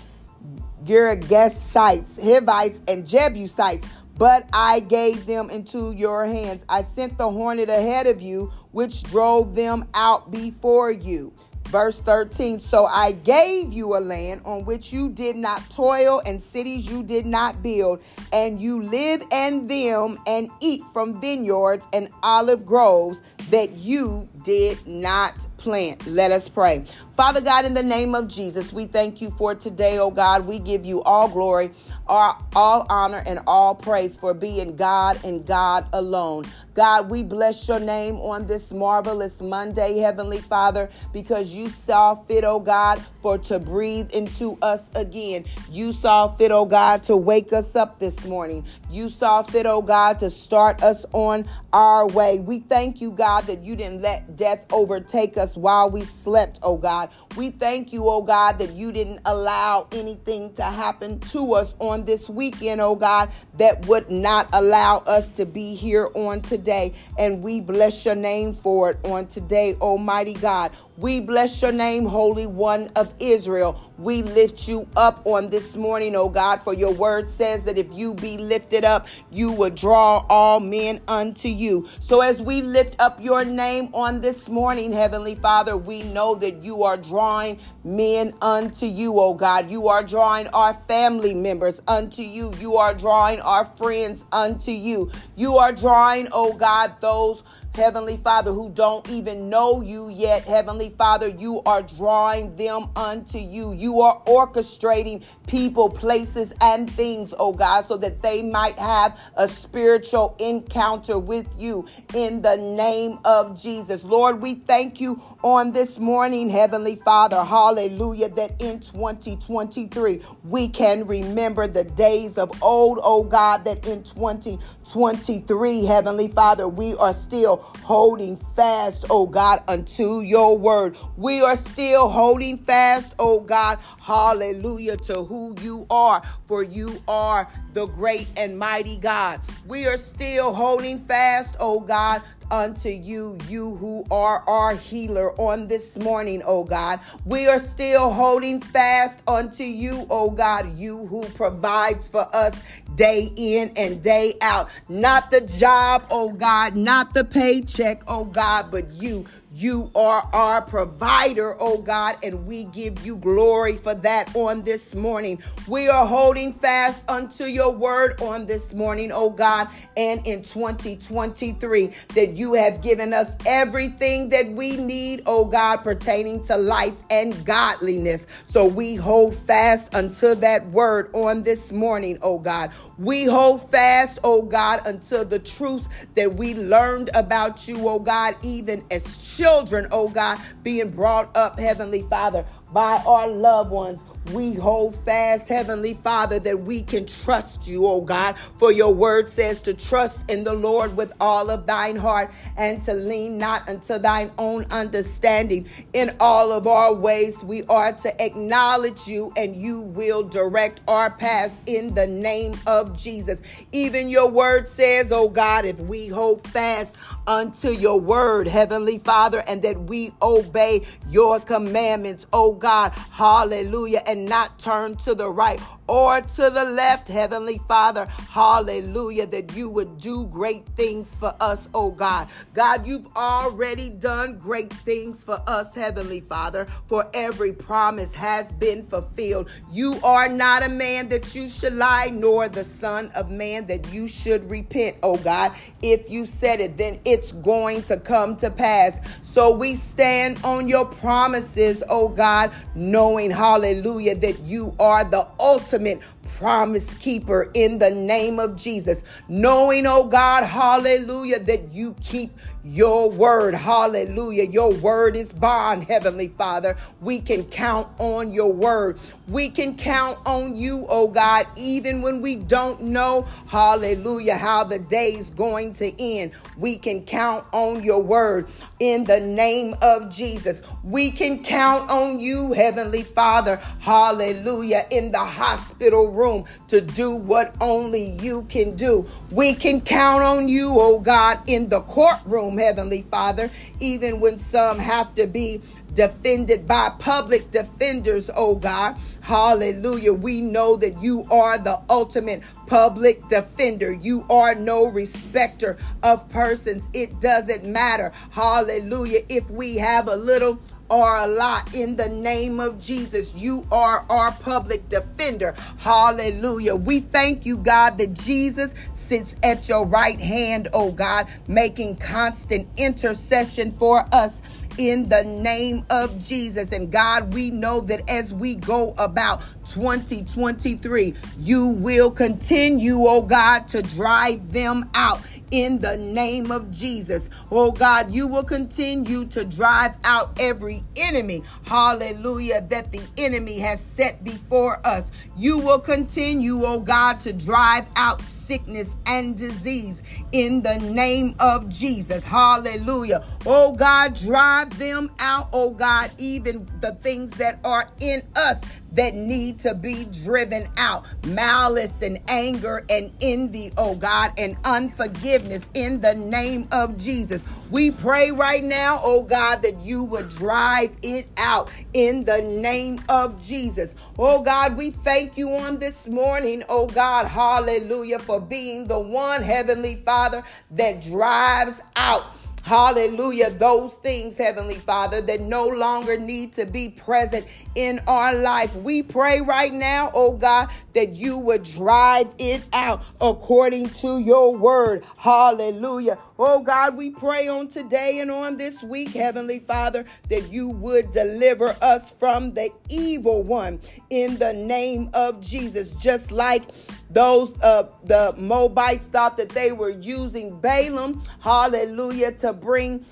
Girgashites, 0.84 2.22
Hivites, 2.22 2.82
and 2.88 3.06
Jebusites. 3.06 3.86
But 4.16 4.48
I 4.52 4.80
gave 4.80 5.26
them 5.26 5.50
into 5.50 5.92
your 5.92 6.24
hands. 6.24 6.64
I 6.68 6.82
sent 6.82 7.18
the 7.18 7.28
hornet 7.28 7.68
ahead 7.68 8.06
of 8.06 8.22
you, 8.22 8.52
which 8.70 9.02
drove 9.04 9.56
them 9.56 9.88
out 9.94 10.30
before 10.30 10.92
you. 10.92 11.32
Verse 11.74 11.98
13 11.98 12.60
So 12.60 12.84
I 12.84 13.10
gave 13.10 13.72
you 13.72 13.96
a 13.96 13.98
land 13.98 14.42
on 14.44 14.64
which 14.64 14.92
you 14.92 15.08
did 15.08 15.34
not 15.34 15.68
toil, 15.70 16.22
and 16.24 16.40
cities 16.40 16.88
you 16.88 17.02
did 17.02 17.26
not 17.26 17.64
build, 17.64 18.00
and 18.32 18.60
you 18.60 18.80
live 18.80 19.24
in 19.32 19.66
them 19.66 20.16
and 20.28 20.50
eat 20.60 20.82
from 20.92 21.20
vineyards 21.20 21.88
and 21.92 22.10
olive 22.22 22.64
groves 22.64 23.20
that 23.50 23.72
you 23.72 24.28
did 24.44 24.86
not 24.86 25.48
plant. 25.64 26.06
Let 26.06 26.30
us 26.30 26.46
pray. 26.46 26.84
Father 27.16 27.40
God, 27.40 27.64
in 27.64 27.72
the 27.72 27.82
name 27.82 28.14
of 28.14 28.28
Jesus, 28.28 28.70
we 28.70 28.84
thank 28.84 29.22
you 29.22 29.30
for 29.38 29.54
today, 29.54 29.98
oh 29.98 30.10
God. 30.10 30.46
We 30.46 30.58
give 30.58 30.84
you 30.84 31.02
all 31.04 31.26
glory, 31.26 31.70
all, 32.06 32.44
all 32.54 32.86
honor, 32.90 33.22
and 33.24 33.40
all 33.46 33.74
praise 33.74 34.14
for 34.14 34.34
being 34.34 34.76
God 34.76 35.24
and 35.24 35.46
God 35.46 35.86
alone. 35.94 36.44
God, 36.74 37.08
we 37.08 37.22
bless 37.22 37.66
your 37.66 37.78
name 37.80 38.16
on 38.16 38.46
this 38.46 38.72
marvelous 38.72 39.40
Monday, 39.40 39.98
Heavenly 39.98 40.40
Father, 40.40 40.90
because 41.12 41.54
you 41.54 41.70
saw 41.70 42.16
fit, 42.16 42.44
oh 42.44 42.60
God, 42.60 43.00
for 43.22 43.38
to 43.38 43.58
breathe 43.58 44.10
into 44.10 44.58
us 44.60 44.90
again. 44.94 45.44
You 45.70 45.92
saw 45.92 46.28
fit, 46.28 46.50
oh 46.50 46.66
God, 46.66 47.04
to 47.04 47.16
wake 47.16 47.52
us 47.52 47.74
up 47.74 48.00
this 48.00 48.26
morning. 48.26 48.66
You 48.90 49.08
saw 49.08 49.42
fit, 49.42 49.66
oh 49.66 49.82
God, 49.82 50.18
to 50.18 50.28
start 50.30 50.82
us 50.82 51.06
on 51.12 51.46
our 51.72 52.06
way. 52.08 52.40
We 52.40 52.58
thank 52.60 53.00
you, 53.00 53.12
God, 53.12 53.46
that 53.46 53.62
you 53.62 53.76
didn't 53.76 54.02
let 54.02 54.36
death 54.36 54.66
overtake 54.72 55.38
us 55.38 55.53
while 55.56 55.90
we 55.90 56.02
slept, 56.04 56.58
oh 56.62 56.76
God. 56.76 57.10
We 57.36 57.50
thank 57.50 57.92
you, 57.92 58.08
oh 58.08 58.22
God, 58.22 58.58
that 58.58 58.72
you 58.72 58.92
didn't 58.92 59.20
allow 59.24 59.86
anything 59.92 60.52
to 60.54 60.62
happen 60.62 61.20
to 61.20 61.54
us 61.54 61.74
on 61.78 62.04
this 62.04 62.28
weekend, 62.28 62.80
oh 62.80 62.94
God, 62.94 63.30
that 63.58 63.86
would 63.86 64.10
not 64.10 64.48
allow 64.52 64.98
us 64.98 65.30
to 65.32 65.46
be 65.46 65.74
here 65.74 66.08
on 66.14 66.40
today. 66.40 66.94
And 67.18 67.42
we 67.42 67.60
bless 67.60 68.04
your 68.04 68.14
name 68.14 68.54
for 68.54 68.90
it 68.90 68.98
on 69.04 69.26
today, 69.26 69.74
Almighty 69.80 70.34
God. 70.34 70.72
We 70.96 71.18
bless 71.18 71.60
your 71.60 71.72
name, 71.72 72.06
Holy 72.06 72.46
One 72.46 72.88
of 72.94 73.12
Israel. 73.18 73.80
We 73.98 74.22
lift 74.22 74.68
you 74.68 74.86
up 74.94 75.26
on 75.26 75.50
this 75.50 75.74
morning, 75.74 76.14
O 76.14 76.28
God, 76.28 76.62
for 76.62 76.72
your 76.72 76.92
word 76.92 77.28
says 77.28 77.64
that 77.64 77.76
if 77.76 77.92
you 77.92 78.14
be 78.14 78.38
lifted 78.38 78.84
up, 78.84 79.08
you 79.32 79.50
will 79.50 79.70
draw 79.70 80.24
all 80.30 80.60
men 80.60 81.00
unto 81.08 81.48
you. 81.48 81.88
So 81.98 82.20
as 82.20 82.40
we 82.40 82.62
lift 82.62 82.94
up 83.00 83.20
your 83.20 83.44
name 83.44 83.88
on 83.92 84.20
this 84.20 84.48
morning, 84.48 84.92
Heavenly 84.92 85.34
Father, 85.34 85.76
we 85.76 86.04
know 86.04 86.36
that 86.36 86.62
you 86.62 86.84
are 86.84 86.96
drawing 86.96 87.58
men 87.82 88.32
unto 88.40 88.86
you, 88.86 89.18
O 89.18 89.34
God. 89.34 89.68
You 89.68 89.88
are 89.88 90.04
drawing 90.04 90.46
our 90.48 90.74
family 90.86 91.34
members 91.34 91.82
unto 91.88 92.22
you. 92.22 92.54
You 92.60 92.76
are 92.76 92.94
drawing 92.94 93.40
our 93.40 93.64
friends 93.64 94.26
unto 94.30 94.70
you. 94.70 95.10
You 95.34 95.56
are 95.56 95.72
drawing, 95.72 96.28
O 96.30 96.52
God, 96.52 96.94
those 97.00 97.42
Heavenly 97.74 98.18
Father, 98.18 98.52
who 98.52 98.70
don't 98.70 99.08
even 99.10 99.48
know 99.48 99.82
you 99.82 100.08
yet, 100.08 100.44
Heavenly 100.44 100.90
Father, 100.90 101.26
you 101.26 101.60
are 101.66 101.82
drawing 101.82 102.54
them 102.54 102.88
unto 102.94 103.38
you. 103.38 103.72
You 103.72 104.00
are 104.00 104.22
orchestrating 104.26 105.24
people, 105.48 105.90
places, 105.90 106.52
and 106.60 106.88
things, 106.88 107.34
oh 107.36 107.52
God, 107.52 107.84
so 107.84 107.96
that 107.96 108.22
they 108.22 108.42
might 108.42 108.78
have 108.78 109.18
a 109.36 109.48
spiritual 109.48 110.36
encounter 110.38 111.18
with 111.18 111.52
you 111.58 111.84
in 112.14 112.42
the 112.42 112.56
name 112.56 113.18
of 113.24 113.60
Jesus. 113.60 114.04
Lord, 114.04 114.40
we 114.40 114.54
thank 114.54 115.00
you 115.00 115.20
on 115.42 115.72
this 115.72 115.98
morning, 115.98 116.50
Heavenly 116.50 116.94
Father, 116.94 117.42
hallelujah, 117.42 118.28
that 118.30 118.62
in 118.62 118.78
2023 118.78 120.22
we 120.44 120.68
can 120.68 121.08
remember 121.08 121.66
the 121.66 121.82
days 121.82 122.38
of 122.38 122.52
old, 122.62 123.00
oh 123.02 123.24
God, 123.24 123.64
that 123.64 123.84
in 123.84 124.04
2023, 124.04 125.84
Heavenly 125.84 126.28
Father, 126.28 126.68
we 126.68 126.94
are 126.96 127.14
still 127.14 127.63
holding 127.82 128.36
fast, 128.56 129.06
oh 129.10 129.26
God, 129.26 129.62
unto 129.68 130.20
your 130.20 130.56
word. 130.56 130.96
We 131.16 131.40
are 131.42 131.56
still 131.56 132.08
holding 132.08 132.56
fast, 132.58 133.14
oh 133.18 133.40
God, 133.40 133.78
hallelujah, 134.00 134.96
to 134.98 135.22
who 135.24 135.54
you 135.60 135.86
are, 135.90 136.22
for 136.46 136.62
you 136.62 137.02
are 137.08 137.48
the 137.72 137.86
great 137.86 138.28
and 138.36 138.58
mighty 138.58 138.96
God. 138.96 139.40
We 139.66 139.86
are 139.86 139.96
still 139.96 140.52
holding 140.54 140.98
fast, 141.00 141.56
oh 141.60 141.80
God, 141.80 142.22
unto 142.50 142.88
you, 142.88 143.38
you 143.48 143.76
who 143.76 144.04
are 144.10 144.42
our 144.48 144.74
healer 144.74 145.32
on 145.40 145.68
this 145.68 145.98
morning, 145.98 146.42
oh 146.44 146.64
God. 146.64 147.00
We 147.24 147.46
are 147.48 147.58
still 147.58 148.10
holding 148.10 148.60
fast 148.60 149.22
unto 149.26 149.64
you, 149.64 150.06
oh 150.10 150.30
God, 150.30 150.78
you 150.78 151.06
who 151.06 151.24
provides 151.30 152.08
for 152.08 152.28
us 152.34 152.54
day 152.94 153.32
in 153.36 153.72
and 153.76 154.02
day 154.02 154.34
out. 154.40 154.70
Not 154.88 155.30
the 155.30 155.42
job, 155.42 156.06
oh 156.10 156.32
God, 156.32 156.76
not 156.76 157.14
the 157.14 157.24
paycheck, 157.24 158.02
oh 158.08 158.24
God, 158.24 158.70
but 158.70 158.90
you. 158.92 159.24
You 159.56 159.92
are 159.94 160.28
our 160.32 160.62
provider, 160.62 161.54
oh 161.60 161.78
God, 161.78 162.16
and 162.24 162.44
we 162.44 162.64
give 162.64 163.06
you 163.06 163.16
glory 163.16 163.76
for 163.76 163.94
that 163.94 164.34
on 164.34 164.62
this 164.62 164.96
morning. 164.96 165.40
We 165.68 165.88
are 165.88 166.04
holding 166.04 166.52
fast 166.52 167.08
unto 167.08 167.44
your 167.44 167.70
word 167.70 168.20
on 168.20 168.46
this 168.46 168.74
morning, 168.74 169.12
oh 169.12 169.30
God, 169.30 169.68
and 169.96 170.26
in 170.26 170.42
2023 170.42 171.86
that 172.14 172.30
you 172.30 172.54
have 172.54 172.82
given 172.82 173.12
us 173.12 173.36
everything 173.46 174.28
that 174.30 174.50
we 174.50 174.76
need, 174.76 175.22
oh 175.24 175.44
God, 175.44 175.84
pertaining 175.84 176.42
to 176.46 176.56
life 176.56 176.96
and 177.08 177.46
godliness. 177.46 178.26
So 178.46 178.66
we 178.66 178.96
hold 178.96 179.36
fast 179.36 179.94
unto 179.94 180.34
that 180.34 180.66
word 180.70 181.10
on 181.14 181.44
this 181.44 181.70
morning, 181.70 182.18
oh 182.22 182.40
God. 182.40 182.72
We 182.98 183.24
hold 183.24 183.70
fast, 183.70 184.18
oh 184.24 184.42
God, 184.42 184.84
until 184.84 185.24
the 185.24 185.38
truth 185.38 186.12
that 186.16 186.34
we 186.34 186.54
learned 186.54 187.10
about 187.14 187.68
you, 187.68 187.88
oh 187.88 188.00
God, 188.00 188.34
even 188.42 188.84
as 188.90 189.16
children, 189.16 189.43
oh 189.46 190.08
God, 190.12 190.38
being 190.62 190.90
brought 190.90 191.36
up, 191.36 191.58
Heavenly 191.58 192.02
Father, 192.02 192.44
by 192.72 193.02
our 193.06 193.28
loved 193.28 193.70
ones 193.70 194.02
we 194.32 194.54
hold 194.54 194.96
fast, 195.04 195.48
Heavenly 195.48 195.94
Father, 196.02 196.38
that 196.40 196.60
we 196.60 196.82
can 196.82 197.06
trust 197.06 197.66
you, 197.66 197.86
oh 197.86 198.00
God. 198.00 198.38
For 198.38 198.72
your 198.72 198.94
word 198.94 199.28
says 199.28 199.60
to 199.62 199.74
trust 199.74 200.30
in 200.30 200.44
the 200.44 200.54
Lord 200.54 200.96
with 200.96 201.12
all 201.20 201.50
of 201.50 201.66
thine 201.66 201.96
heart 201.96 202.30
and 202.56 202.80
to 202.82 202.94
lean 202.94 203.38
not 203.38 203.68
unto 203.68 203.98
thine 203.98 204.30
own 204.38 204.66
understanding. 204.70 205.68
In 205.92 206.16
all 206.20 206.52
of 206.52 206.66
our 206.66 206.94
ways, 206.94 207.44
we 207.44 207.64
are 207.64 207.92
to 207.92 208.22
acknowledge 208.24 209.06
you 209.06 209.32
and 209.36 209.56
you 209.56 209.80
will 209.80 210.22
direct 210.22 210.80
our 210.88 211.10
paths 211.10 211.60
in 211.66 211.94
the 211.94 212.06
name 212.06 212.56
of 212.66 212.96
Jesus. 212.96 213.42
Even 213.72 214.08
your 214.08 214.30
word 214.30 214.66
says, 214.66 215.12
oh 215.12 215.28
God, 215.28 215.64
if 215.64 215.78
we 215.80 216.06
hold 216.06 216.46
fast 216.48 216.96
unto 217.26 217.70
your 217.70 218.00
word, 218.00 218.46
Heavenly 218.46 218.98
Father, 218.98 219.42
and 219.46 219.60
that 219.62 219.80
we 219.82 220.12
obey 220.22 220.84
your 221.10 221.40
commandments, 221.40 222.26
oh 222.32 222.52
God, 222.52 222.92
hallelujah 223.10 224.02
and 224.06 224.13
not 224.14 224.58
turn 224.58 224.96
to 224.96 225.14
the 225.14 225.28
right 225.28 225.60
or 225.86 226.20
to 226.20 226.50
the 226.50 226.64
left, 226.64 227.08
Heavenly 227.08 227.60
Father. 227.68 228.06
Hallelujah, 228.06 229.26
that 229.26 229.54
you 229.54 229.68
would 229.68 229.98
do 229.98 230.26
great 230.26 230.66
things 230.76 231.16
for 231.16 231.34
us, 231.40 231.68
oh 231.74 231.90
God. 231.90 232.28
God, 232.54 232.86
you've 232.86 233.06
already 233.16 233.90
done 233.90 234.38
great 234.38 234.72
things 234.72 235.24
for 235.24 235.40
us, 235.46 235.74
Heavenly 235.74 236.20
Father, 236.20 236.64
for 236.64 237.06
every 237.12 237.52
promise 237.52 238.14
has 238.14 238.52
been 238.52 238.82
fulfilled. 238.82 239.50
You 239.70 240.00
are 240.02 240.28
not 240.28 240.62
a 240.62 240.68
man 240.68 241.08
that 241.08 241.34
you 241.34 241.48
should 241.48 241.74
lie, 241.74 242.10
nor 242.12 242.48
the 242.48 242.64
Son 242.64 243.10
of 243.14 243.30
Man 243.30 243.66
that 243.66 243.92
you 243.92 244.08
should 244.08 244.48
repent, 244.50 244.96
oh 245.02 245.16
God. 245.16 245.52
If 245.82 246.10
you 246.10 246.26
said 246.26 246.60
it, 246.60 246.76
then 246.76 247.00
it's 247.04 247.32
going 247.32 247.82
to 247.84 247.98
come 247.98 248.36
to 248.36 248.50
pass. 248.50 249.00
So 249.22 249.54
we 249.54 249.74
stand 249.74 250.38
on 250.44 250.68
your 250.68 250.86
promises, 250.86 251.82
oh 251.88 252.08
God, 252.08 252.52
knowing, 252.74 253.30
hallelujah, 253.30 254.14
that 254.16 254.40
you 254.40 254.74
are 254.78 255.04
the 255.04 255.26
ultimate 255.38 255.73
ultimate 255.74 256.00
promise 256.38 256.94
keeper 256.94 257.50
in 257.54 257.78
the 257.78 257.90
name 257.90 258.38
of 258.38 258.56
Jesus. 258.56 259.02
Knowing, 259.28 259.86
oh 259.86 260.04
God, 260.04 260.44
hallelujah, 260.44 261.38
that 261.40 261.72
you 261.72 261.94
keep 262.00 262.30
your 262.64 263.10
word. 263.10 263.54
Hallelujah. 263.54 264.44
Your 264.44 264.72
word 264.72 265.16
is 265.16 265.32
bond, 265.32 265.84
Heavenly 265.84 266.28
Father. 266.28 266.76
We 267.00 267.20
can 267.20 267.44
count 267.44 267.88
on 267.98 268.32
your 268.32 268.52
word. 268.52 268.98
We 269.28 269.50
can 269.50 269.76
count 269.76 270.18
on 270.26 270.56
you, 270.56 270.86
oh 270.88 271.08
God, 271.08 271.46
even 271.56 272.00
when 272.02 272.20
we 272.20 272.36
don't 272.36 272.80
know, 272.80 273.26
hallelujah, 273.48 274.36
how 274.36 274.64
the 274.64 274.78
day's 274.78 275.30
going 275.30 275.74
to 275.74 275.92
end. 276.02 276.32
We 276.56 276.76
can 276.76 277.04
count 277.04 277.46
on 277.52 277.84
your 277.84 278.02
word 278.02 278.48
in 278.80 279.04
the 279.04 279.20
name 279.20 279.74
of 279.82 280.10
Jesus. 280.10 280.62
We 280.82 281.10
can 281.10 281.44
count 281.44 281.90
on 281.90 282.18
you, 282.18 282.52
Heavenly 282.52 283.02
Father, 283.02 283.56
hallelujah, 283.80 284.86
in 284.90 285.12
the 285.12 285.18
hospital 285.18 286.10
room 286.10 286.23
to 286.68 286.80
do 286.80 287.14
what 287.14 287.54
only 287.60 288.16
you 288.20 288.44
can 288.44 288.74
do. 288.76 289.06
We 289.30 289.54
can 289.54 289.80
count 289.80 290.22
on 290.22 290.48
you, 290.48 290.70
oh 290.72 290.98
God, 291.00 291.40
in 291.46 291.68
the 291.68 291.80
courtroom 291.82 292.56
Heavenly 292.56 293.02
Father, 293.02 293.50
even 293.80 294.20
when 294.20 294.38
some 294.38 294.78
have 294.78 295.14
to 295.16 295.26
be 295.26 295.60
defended 295.92 296.66
by 296.66 296.90
public 296.98 297.50
defenders, 297.50 298.30
oh 298.34 298.54
God. 298.56 298.96
Hallelujah. 299.20 300.12
We 300.12 300.40
know 300.40 300.76
that 300.76 301.00
you 301.00 301.24
are 301.30 301.58
the 301.58 301.80
ultimate 301.88 302.42
public 302.66 303.26
defender. 303.28 303.92
You 303.92 304.26
are 304.28 304.54
no 304.54 304.86
respecter 304.86 305.76
of 306.02 306.28
persons. 306.30 306.88
It 306.92 307.20
doesn't 307.20 307.64
matter. 307.64 308.12
Hallelujah. 308.30 309.20
If 309.28 309.50
we 309.50 309.76
have 309.76 310.08
a 310.08 310.16
little 310.16 310.58
or 310.90 311.16
a 311.16 311.26
lot 311.26 311.74
in 311.74 311.96
the 311.96 312.08
name 312.08 312.60
of 312.60 312.80
Jesus. 312.80 313.34
You 313.34 313.66
are 313.72 314.04
our 314.08 314.32
public 314.32 314.88
defender. 314.88 315.54
Hallelujah. 315.78 316.76
We 316.76 317.00
thank 317.00 317.46
you, 317.46 317.56
God, 317.56 317.98
that 317.98 318.14
Jesus 318.14 318.74
sits 318.92 319.36
at 319.42 319.68
your 319.68 319.86
right 319.86 320.20
hand, 320.20 320.68
oh 320.72 320.92
God, 320.92 321.28
making 321.48 321.96
constant 321.96 322.68
intercession 322.78 323.70
for 323.70 324.04
us 324.12 324.42
in 324.78 325.08
the 325.08 325.22
name 325.24 325.84
of 325.90 326.22
Jesus. 326.22 326.72
And 326.72 326.90
God, 326.90 327.32
we 327.32 327.50
know 327.50 327.80
that 327.82 328.08
as 328.10 328.32
we 328.32 328.54
go 328.56 328.94
about 328.98 329.42
2023, 329.70 331.14
you 331.38 331.68
will 331.68 332.10
continue, 332.10 333.06
oh 333.06 333.22
God, 333.22 333.68
to 333.68 333.82
drive 333.82 334.52
them 334.52 334.90
out 334.94 335.20
in 335.50 335.78
the 335.78 335.96
name 335.96 336.50
of 336.50 336.70
Jesus. 336.70 337.30
Oh 337.50 337.72
God, 337.72 338.10
you 338.10 338.26
will 338.26 338.44
continue 338.44 339.24
to 339.26 339.44
drive 339.44 339.94
out 340.04 340.40
every 340.40 340.82
enemy, 340.96 341.42
hallelujah, 341.66 342.62
that 342.70 342.92
the 342.92 343.02
enemy 343.18 343.58
has 343.58 343.80
set 343.80 344.22
before 344.24 344.80
us. 344.86 345.10
You 345.36 345.58
will 345.58 345.78
continue, 345.78 346.64
oh 346.64 346.80
God, 346.80 347.20
to 347.20 347.32
drive 347.32 347.88
out 347.96 348.20
sickness 348.22 348.96
and 349.06 349.36
disease 349.36 350.02
in 350.32 350.62
the 350.62 350.78
name 350.78 351.34
of 351.40 351.68
Jesus. 351.68 352.24
Hallelujah. 352.24 353.24
Oh 353.46 353.72
God, 353.72 354.14
drive 354.16 354.78
them 354.78 355.10
out, 355.18 355.48
oh 355.52 355.70
God, 355.70 356.10
even 356.18 356.66
the 356.80 356.92
things 356.96 357.30
that 357.32 357.58
are 357.64 357.88
in 358.00 358.22
us 358.36 358.82
that 358.94 359.14
need 359.14 359.58
to 359.60 359.74
be 359.74 360.04
driven 360.04 360.66
out 360.78 361.06
malice 361.26 362.02
and 362.02 362.18
anger 362.28 362.84
and 362.88 363.12
envy, 363.20 363.70
oh 363.76 363.94
God, 363.94 364.32
and 364.38 364.56
unforgiveness 364.64 365.68
in 365.74 366.00
the 366.00 366.14
name 366.14 366.68
of 366.72 366.98
Jesus. 366.98 367.42
We 367.70 367.90
pray 367.90 368.30
right 368.30 368.62
now, 368.62 368.98
oh 369.02 369.22
God, 369.22 369.62
that 369.62 369.80
you 369.80 370.04
would 370.04 370.28
drive 370.30 370.92
it 371.02 371.28
out 371.38 371.72
in 371.92 372.24
the 372.24 372.40
name 372.42 373.00
of 373.08 373.42
Jesus. 373.44 373.94
Oh 374.18 374.42
God, 374.42 374.76
we 374.76 374.90
thank 374.90 375.36
you 375.36 375.50
on 375.50 375.78
this 375.78 376.08
morning, 376.08 376.62
oh 376.68 376.86
God, 376.86 377.26
hallelujah, 377.26 378.18
for 378.18 378.40
being 378.40 378.86
the 378.86 378.98
one 378.98 379.42
Heavenly 379.42 379.96
Father 379.96 380.42
that 380.72 381.02
drives 381.02 381.82
out 381.96 382.36
Hallelujah. 382.64 383.50
Those 383.50 383.94
things, 383.96 384.38
Heavenly 384.38 384.76
Father, 384.76 385.20
that 385.22 385.42
no 385.42 385.68
longer 385.68 386.18
need 386.18 386.54
to 386.54 386.66
be 386.66 386.90
present 386.90 387.46
in 387.74 388.00
our 388.08 388.34
life. 388.34 388.74
We 388.76 389.02
pray 389.02 389.42
right 389.42 389.72
now, 389.72 390.10
oh 390.14 390.34
God, 390.34 390.70
that 390.94 391.10
you 391.16 391.38
would 391.38 391.64
drive 391.64 392.34
it 392.38 392.64
out 392.72 393.04
according 393.20 393.90
to 393.90 394.18
your 394.18 394.56
word. 394.56 395.04
Hallelujah. 395.18 396.18
Oh 396.36 396.60
God, 396.60 396.96
we 396.96 397.10
pray 397.10 397.46
on 397.46 397.68
today 397.68 398.18
and 398.18 398.28
on 398.28 398.56
this 398.56 398.82
week, 398.82 399.10
Heavenly 399.10 399.60
Father, 399.60 400.04
that 400.28 400.48
you 400.48 400.68
would 400.68 401.12
deliver 401.12 401.76
us 401.80 402.10
from 402.10 402.52
the 402.54 402.70
evil 402.88 403.44
one 403.44 403.80
in 404.10 404.36
the 404.38 404.52
name 404.52 405.10
of 405.14 405.40
Jesus. 405.40 405.92
Just 405.92 406.32
like 406.32 406.64
those 407.10 407.54
uh 407.62 407.88
the 408.02 408.34
Moabites 408.36 409.06
thought 409.06 409.36
that 409.36 409.50
they 409.50 409.70
were 409.70 409.90
using 409.90 410.58
Balaam, 410.60 411.22
hallelujah, 411.40 412.32
to 412.32 412.52
bring 412.52 413.06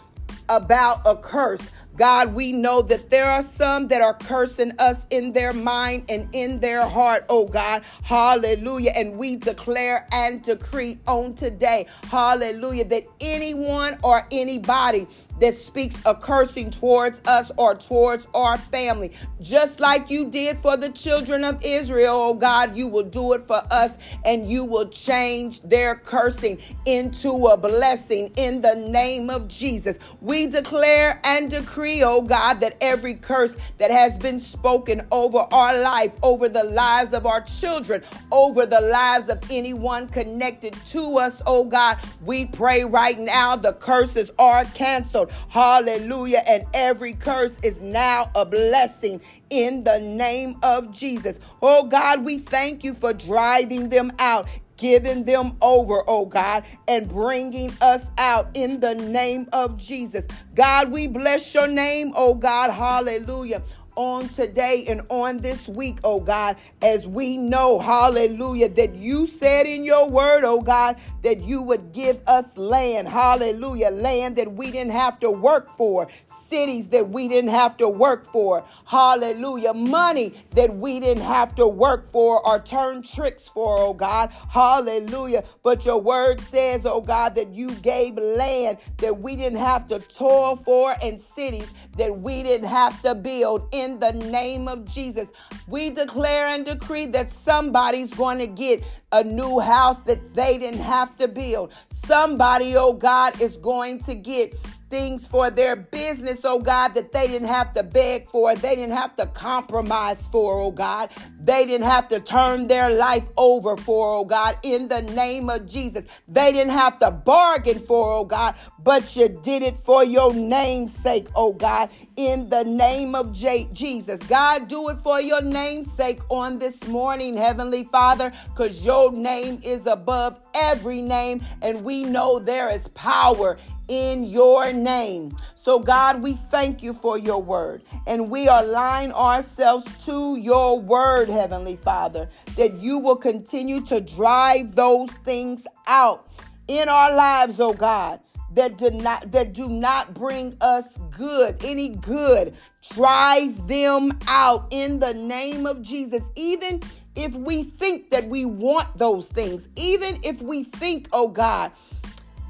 about 0.48 1.00
a 1.04 1.16
curse. 1.16 1.62
God, 1.96 2.34
we 2.34 2.52
know 2.52 2.82
that 2.82 3.10
there 3.10 3.30
are 3.30 3.42
some 3.42 3.88
that 3.88 4.00
are 4.00 4.14
cursing 4.14 4.72
us 4.78 5.06
in 5.10 5.32
their 5.32 5.52
mind 5.52 6.06
and 6.08 6.28
in 6.32 6.60
their 6.60 6.86
heart, 6.86 7.26
oh 7.28 7.46
God. 7.46 7.82
Hallelujah. 8.02 8.92
And 8.96 9.18
we 9.18 9.36
declare 9.36 10.06
and 10.12 10.42
decree 10.42 10.98
on 11.06 11.34
today, 11.34 11.86
hallelujah, 12.04 12.84
that 12.86 13.04
anyone 13.20 13.98
or 14.02 14.26
anybody 14.30 15.06
that 15.42 15.58
speaks 15.58 15.96
a 16.06 16.14
cursing 16.14 16.70
towards 16.70 17.20
us 17.26 17.50
or 17.58 17.74
towards 17.74 18.28
our 18.34 18.58
family. 18.58 19.12
Just 19.42 19.80
like 19.80 20.10
you 20.10 20.26
did 20.30 20.56
for 20.56 20.76
the 20.76 20.90
children 20.90 21.44
of 21.44 21.60
Israel, 21.64 22.14
oh 22.16 22.34
God, 22.34 22.76
you 22.76 22.86
will 22.88 23.04
do 23.04 23.34
it 23.34 23.42
for 23.44 23.62
us 23.70 23.98
and 24.24 24.48
you 24.48 24.64
will 24.64 24.88
change 24.88 25.60
their 25.62 25.96
cursing 25.96 26.58
into 26.86 27.48
a 27.48 27.56
blessing 27.56 28.32
in 28.36 28.62
the 28.62 28.76
name 28.76 29.30
of 29.30 29.48
Jesus. 29.48 29.98
We 30.20 30.46
declare 30.46 31.20
and 31.24 31.50
decree, 31.50 32.04
oh 32.04 32.22
God, 32.22 32.60
that 32.60 32.76
every 32.80 33.14
curse 33.14 33.56
that 33.78 33.90
has 33.90 34.16
been 34.18 34.40
spoken 34.40 35.02
over 35.10 35.38
our 35.52 35.80
life, 35.80 36.16
over 36.22 36.48
the 36.48 36.64
lives 36.64 37.14
of 37.14 37.26
our 37.26 37.40
children, 37.42 38.02
over 38.30 38.64
the 38.64 38.80
lives 38.80 39.28
of 39.28 39.42
anyone 39.50 40.08
connected 40.08 40.74
to 40.90 41.18
us, 41.18 41.42
oh 41.46 41.64
God, 41.64 41.98
we 42.24 42.46
pray 42.46 42.84
right 42.84 43.18
now 43.18 43.56
the 43.56 43.72
curses 43.72 44.30
are 44.38 44.64
canceled. 44.66 45.31
Hallelujah. 45.48 46.42
And 46.46 46.64
every 46.74 47.14
curse 47.14 47.56
is 47.62 47.80
now 47.80 48.30
a 48.34 48.44
blessing 48.44 49.20
in 49.50 49.84
the 49.84 50.00
name 50.00 50.58
of 50.62 50.92
Jesus. 50.92 51.38
Oh 51.62 51.84
God, 51.84 52.24
we 52.24 52.38
thank 52.38 52.84
you 52.84 52.94
for 52.94 53.12
driving 53.12 53.88
them 53.88 54.12
out 54.18 54.48
giving 54.76 55.22
them 55.24 55.56
over, 55.62 56.02
oh 56.08 56.26
God, 56.26 56.64
and 56.88 57.08
bringing 57.08 57.72
us 57.80 58.06
out 58.18 58.48
in 58.54 58.80
the 58.80 58.94
name 58.94 59.48
of 59.52 59.76
Jesus. 59.76 60.26
God, 60.54 60.90
we 60.90 61.06
bless 61.06 61.54
your 61.54 61.68
name, 61.68 62.12
oh 62.16 62.34
God. 62.34 62.70
Hallelujah 62.72 63.62
on 63.96 64.28
today 64.30 64.84
and 64.88 65.02
on 65.08 65.38
this 65.38 65.68
week, 65.68 65.98
oh 66.04 66.20
God, 66.20 66.56
as 66.82 67.06
we 67.06 67.36
know, 67.36 67.78
hallelujah, 67.78 68.68
that 68.70 68.94
you 68.94 69.26
said 69.26 69.66
in 69.66 69.84
your 69.84 70.08
word, 70.08 70.44
oh 70.44 70.60
God, 70.60 70.96
that 71.22 71.42
you 71.42 71.62
would 71.62 71.92
give 71.92 72.20
us 72.26 72.56
land, 72.58 73.08
hallelujah, 73.08 73.90
land 73.90 74.36
that 74.36 74.52
we 74.52 74.70
didn't 74.70 74.92
have 74.92 75.18
to 75.20 75.30
work 75.30 75.70
for, 75.76 76.08
cities 76.24 76.88
that 76.88 77.08
we 77.08 77.28
didn't 77.28 77.50
have 77.50 77.76
to 77.78 77.88
work 77.88 78.30
for, 78.32 78.64
hallelujah, 78.86 79.74
money 79.74 80.34
that 80.50 80.74
we 80.74 81.00
didn't 81.00 81.24
have 81.24 81.54
to 81.54 81.66
work 81.66 82.10
for 82.10 82.44
or 82.46 82.60
turn 82.60 83.02
tricks 83.02 83.48
for, 83.48 83.78
oh 83.78 83.94
God, 83.94 84.30
hallelujah. 84.50 85.44
But 85.62 85.84
your 85.84 86.00
word 86.00 86.40
says, 86.40 86.86
oh 86.86 87.00
God, 87.00 87.34
that 87.34 87.54
you 87.54 87.70
gave 87.76 88.16
land 88.16 88.78
that 88.98 89.18
we 89.20 89.36
didn't 89.36 89.58
have 89.58 89.86
to 89.88 89.98
toil 90.00 90.56
for 90.56 90.94
and 91.02 91.20
cities 91.20 91.70
that 91.96 92.18
we 92.18 92.42
didn't 92.42 92.68
have 92.68 93.00
to 93.02 93.14
build 93.14 93.68
in 93.82 93.98
the 93.98 94.12
name 94.12 94.68
of 94.68 94.84
Jesus. 94.84 95.30
We 95.66 95.90
declare 95.90 96.46
and 96.46 96.64
decree 96.64 97.06
that 97.06 97.30
somebody's 97.30 98.12
going 98.14 98.38
to 98.38 98.46
get 98.46 98.84
a 99.10 99.24
new 99.24 99.58
house 99.58 99.98
that 100.00 100.34
they 100.34 100.56
didn't 100.58 100.80
have 100.80 101.16
to 101.16 101.28
build. 101.28 101.72
Somebody, 101.88 102.76
oh 102.76 102.92
God, 102.92 103.40
is 103.40 103.56
going 103.56 104.00
to 104.04 104.14
get 104.14 104.54
things 104.92 105.26
for 105.26 105.50
their 105.50 105.74
business, 105.74 106.42
oh 106.44 106.58
God, 106.60 106.94
that 106.94 107.12
they 107.12 107.26
didn't 107.26 107.48
have 107.48 107.72
to 107.72 107.82
beg 107.82 108.28
for, 108.28 108.54
they 108.54 108.76
didn't 108.76 108.94
have 108.94 109.16
to 109.16 109.26
compromise 109.28 110.28
for, 110.28 110.60
oh 110.60 110.70
God. 110.70 111.10
They 111.40 111.64
didn't 111.64 111.86
have 111.86 112.08
to 112.10 112.20
turn 112.20 112.68
their 112.68 112.90
life 112.90 113.24
over 113.38 113.78
for, 113.78 114.14
oh 114.14 114.26
God, 114.26 114.58
in 114.62 114.88
the 114.88 115.00
name 115.02 115.48
of 115.48 115.66
Jesus. 115.66 116.04
They 116.28 116.52
didn't 116.52 116.72
have 116.72 116.98
to 116.98 117.10
bargain 117.10 117.78
for, 117.80 118.12
oh 118.12 118.26
God, 118.26 118.54
but 118.84 119.16
you 119.16 119.30
did 119.42 119.62
it 119.62 119.78
for 119.78 120.04
your 120.04 120.34
name's 120.34 120.94
sake, 120.94 121.28
oh 121.34 121.54
God, 121.54 121.88
in 122.16 122.50
the 122.50 122.62
name 122.64 123.14
of 123.14 123.32
J- 123.32 123.68
Jesus. 123.72 124.20
God, 124.20 124.68
do 124.68 124.90
it 124.90 124.98
for 124.98 125.22
your 125.22 125.40
name's 125.42 125.90
sake 125.90 126.20
on 126.28 126.58
this 126.58 126.86
morning, 126.86 127.34
Heavenly 127.36 127.84
Father, 127.84 128.30
because 128.50 128.84
your 128.84 129.10
name 129.10 129.58
is 129.64 129.86
above 129.86 130.38
every 130.54 131.00
name, 131.00 131.42
and 131.62 131.82
we 131.82 132.04
know 132.04 132.38
there 132.38 132.70
is 132.70 132.88
power 132.88 133.56
in 133.92 134.24
your 134.24 134.72
name. 134.72 135.36
So, 135.54 135.78
God, 135.78 136.22
we 136.22 136.32
thank 136.32 136.82
you 136.82 136.94
for 136.94 137.18
your 137.18 137.42
word. 137.42 137.82
And 138.06 138.30
we 138.30 138.48
align 138.48 139.12
ourselves 139.12 139.86
to 140.06 140.36
your 140.36 140.80
word, 140.80 141.28
Heavenly 141.28 141.76
Father, 141.76 142.30
that 142.56 142.72
you 142.74 142.98
will 142.98 143.16
continue 143.16 143.82
to 143.82 144.00
drive 144.00 144.74
those 144.74 145.10
things 145.24 145.66
out 145.86 146.28
in 146.68 146.88
our 146.88 147.14
lives, 147.14 147.60
oh 147.60 147.74
God. 147.74 148.20
That 148.54 148.76
do 148.76 148.90
not 148.90 149.30
that 149.32 149.54
do 149.54 149.66
not 149.66 150.12
bring 150.12 150.56
us 150.60 150.98
good, 151.10 151.56
any 151.64 151.90
good. 151.90 152.54
Drive 152.90 153.66
them 153.66 154.18
out 154.28 154.66
in 154.70 154.98
the 154.98 155.14
name 155.14 155.66
of 155.66 155.80
Jesus. 155.80 156.22
Even 156.34 156.82
if 157.14 157.34
we 157.34 157.62
think 157.62 158.10
that 158.10 158.26
we 158.26 158.44
want 158.44 158.98
those 158.98 159.28
things, 159.28 159.68
even 159.76 160.18
if 160.22 160.42
we 160.42 160.64
think, 160.64 161.08
oh 161.12 161.28
God, 161.28 161.72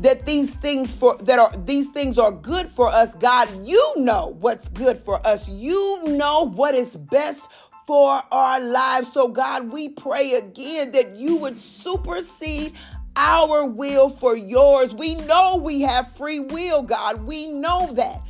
that 0.01 0.27
these 0.27 0.55
things 0.55 0.95
for 0.95 1.17
that 1.19 1.39
are 1.39 1.53
these 1.65 1.89
things 1.89 2.19
are 2.19 2.33
good 2.33 2.67
for 2.67 2.89
us. 2.89 3.15
God 3.17 3.49
you 3.67 3.95
know 3.97 4.37
what's 4.41 4.69
good 4.69 4.99
for 4.99 5.25
us. 5.27 5.49
You 5.49 6.03
know 6.05 6.49
what 6.49 6.75
is 6.75 6.97
best 6.97 7.51
for 7.87 8.23
our 8.33 8.61
lives. 8.61 9.13
So 9.13 9.29
god 9.29 9.71
we 9.71 9.91
pray 9.91 10.35
again 10.35 10.93
that 10.93 11.17
you 11.17 11.37
would 11.37 11.61
supersede 11.61 12.75
our 13.17 13.65
will 13.65 14.09
for 14.09 14.37
yours. 14.37 14.95
We 14.95 15.15
know 15.17 15.57
we 15.57 15.83
have 15.83 16.11
free 16.17 16.41
will 16.41 16.83
god. 16.83 17.25
We 17.25 17.47
know 17.47 17.93
that. 17.93 18.23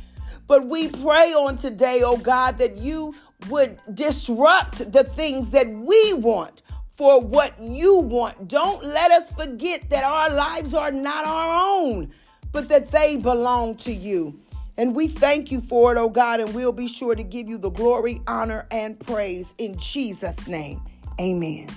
But 0.47 0.65
we 0.67 0.89
pray 0.89 1.33
on 1.33 1.57
today 1.57 2.01
oh 2.03 2.17
god 2.17 2.57
that 2.59 2.77
you 2.77 3.15
would 3.49 3.79
disrupt 3.93 4.91
the 4.91 5.03
things 5.03 5.49
that 5.51 5.67
we 5.69 6.13
want 6.13 6.61
for 7.03 7.19
what 7.19 7.53
you 7.61 7.95
want. 7.95 8.47
Don't 8.47 8.81
let 8.81 9.11
us 9.11 9.29
forget 9.29 9.89
that 9.89 10.05
our 10.05 10.29
lives 10.29 10.73
are 10.73 10.89
not 10.89 11.27
our 11.27 11.81
own, 11.81 12.09
but 12.53 12.69
that 12.69 12.91
they 12.91 13.17
belong 13.17 13.75
to 13.75 13.91
you. 13.91 14.39
And 14.77 14.95
we 14.95 15.09
thank 15.09 15.51
you 15.51 15.59
for 15.59 15.91
it, 15.93 15.97
oh 15.97 16.07
God, 16.07 16.39
and 16.39 16.55
we'll 16.55 16.71
be 16.71 16.87
sure 16.87 17.13
to 17.13 17.21
give 17.21 17.49
you 17.49 17.57
the 17.57 17.71
glory, 17.71 18.21
honor, 18.25 18.65
and 18.71 18.97
praise 18.97 19.53
in 19.57 19.77
Jesus' 19.77 20.47
name. 20.47 20.79
Amen. 21.19 21.67